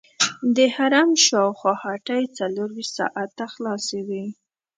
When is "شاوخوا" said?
1.25-1.73